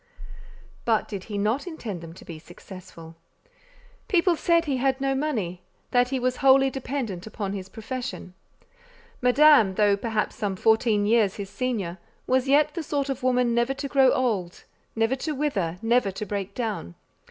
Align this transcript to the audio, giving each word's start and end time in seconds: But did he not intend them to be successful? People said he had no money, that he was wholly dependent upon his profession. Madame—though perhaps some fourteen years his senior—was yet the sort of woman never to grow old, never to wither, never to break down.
But 0.83 1.07
did 1.07 1.25
he 1.25 1.37
not 1.37 1.67
intend 1.67 2.01
them 2.01 2.11
to 2.15 2.25
be 2.25 2.39
successful? 2.39 3.15
People 4.07 4.35
said 4.35 4.65
he 4.65 4.77
had 4.77 4.99
no 4.99 5.13
money, 5.13 5.61
that 5.91 6.09
he 6.09 6.17
was 6.19 6.37
wholly 6.37 6.71
dependent 6.71 7.27
upon 7.27 7.53
his 7.53 7.69
profession. 7.69 8.33
Madame—though 9.21 9.97
perhaps 9.97 10.35
some 10.35 10.55
fourteen 10.55 11.05
years 11.05 11.35
his 11.35 11.51
senior—was 11.51 12.47
yet 12.47 12.73
the 12.73 12.81
sort 12.81 13.09
of 13.09 13.21
woman 13.21 13.53
never 13.53 13.75
to 13.75 13.87
grow 13.87 14.09
old, 14.11 14.63
never 14.95 15.15
to 15.17 15.35
wither, 15.35 15.77
never 15.83 16.09
to 16.09 16.25
break 16.25 16.55
down. 16.55 16.95